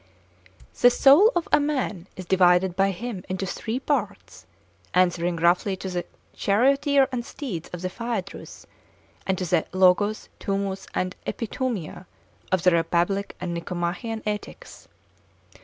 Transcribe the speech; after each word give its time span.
The 0.81 0.89
soul 0.89 1.31
of 1.35 1.47
man 1.61 2.07
is 2.15 2.25
divided 2.25 2.75
by 2.75 2.89
him 2.89 3.23
into 3.29 3.45
three 3.45 3.79
parts, 3.79 4.47
answering 4.95 5.35
roughly 5.35 5.75
to 5.77 5.89
the 5.91 6.05
charioteer 6.33 7.07
and 7.11 7.23
steeds 7.23 7.69
of 7.69 7.83
the 7.83 7.89
Phaedrus, 7.91 8.65
and 9.27 9.37
to 9.37 9.45
the 9.45 9.67
(Greek) 9.71 10.01
of 12.51 12.63
the 12.63 12.71
Republic 12.71 13.35
and 13.39 13.53
Nicomachean 13.53 14.23
Ethics. 14.25 14.87